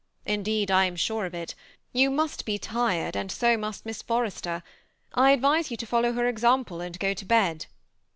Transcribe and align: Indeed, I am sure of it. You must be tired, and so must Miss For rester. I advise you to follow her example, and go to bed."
Indeed, 0.25 0.71
I 0.71 0.85
am 0.85 0.95
sure 0.95 1.27
of 1.27 1.35
it. 1.35 1.53
You 1.93 2.09
must 2.09 2.43
be 2.43 2.57
tired, 2.57 3.15
and 3.15 3.31
so 3.31 3.55
must 3.55 3.85
Miss 3.85 4.01
For 4.01 4.23
rester. 4.23 4.63
I 5.13 5.29
advise 5.29 5.69
you 5.69 5.77
to 5.77 5.85
follow 5.85 6.13
her 6.13 6.27
example, 6.27 6.81
and 6.81 6.97
go 6.97 7.13
to 7.13 7.23
bed." 7.23 7.67